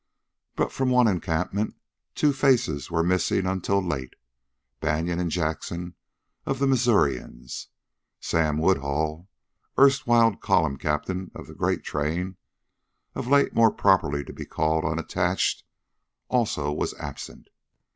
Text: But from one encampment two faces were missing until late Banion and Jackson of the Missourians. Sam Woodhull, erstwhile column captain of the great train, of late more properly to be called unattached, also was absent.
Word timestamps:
But 0.55 0.71
from 0.71 0.89
one 0.89 1.07
encampment 1.07 1.75
two 2.15 2.33
faces 2.33 2.89
were 2.89 3.03
missing 3.03 3.45
until 3.45 3.85
late 3.85 4.15
Banion 4.79 5.19
and 5.19 5.29
Jackson 5.29 5.93
of 6.43 6.57
the 6.57 6.65
Missourians. 6.65 7.67
Sam 8.19 8.57
Woodhull, 8.57 9.29
erstwhile 9.77 10.35
column 10.37 10.77
captain 10.77 11.29
of 11.35 11.45
the 11.45 11.53
great 11.53 11.83
train, 11.83 12.37
of 13.13 13.27
late 13.27 13.53
more 13.53 13.69
properly 13.69 14.23
to 14.23 14.33
be 14.33 14.43
called 14.43 14.85
unattached, 14.85 15.63
also 16.29 16.71
was 16.71 16.95
absent. 16.95 17.49